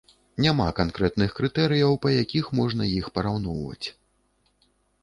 [0.43, 3.87] Няма канкрэтных крытэрыяў, па якіх можна іх параўноўваць.